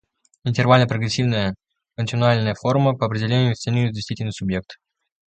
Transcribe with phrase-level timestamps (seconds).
[0.45, 1.53] Интервально-прогрессийная
[1.95, 4.79] континуальная форма, по определению, эволюционирует в действительный субъект.